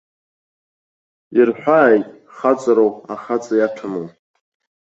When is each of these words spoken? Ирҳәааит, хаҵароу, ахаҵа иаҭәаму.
Ирҳәааит, 1.37 2.05
хаҵароу, 2.35 2.91
ахаҵа 3.13 3.55
иаҭәаму. 3.57 4.05